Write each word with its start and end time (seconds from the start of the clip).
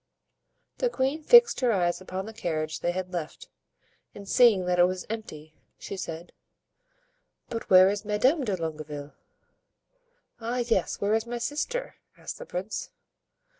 The 0.79 0.89
queen 0.89 1.21
fixed 1.21 1.59
her 1.59 1.71
eyes 1.71 2.01
upon 2.01 2.25
the 2.25 2.33
carriage 2.33 2.79
they 2.79 2.91
had 2.91 3.13
left, 3.13 3.49
and 4.15 4.27
seeing 4.27 4.65
that 4.65 4.79
it 4.79 4.85
was 4.85 5.05
empty, 5.11 5.53
she 5.77 5.95
said: 5.95 6.31
"But 7.49 7.69
where 7.69 7.87
is 7.87 8.03
Madame 8.03 8.43
de 8.43 8.57
Longueville?" 8.57 9.13
"Ah, 10.39 10.57
yes, 10.65 10.99
where 10.99 11.13
is 11.13 11.27
my 11.27 11.37
sister?" 11.37 11.97
asked 12.17 12.39
the 12.39 12.47
prince. 12.47 12.89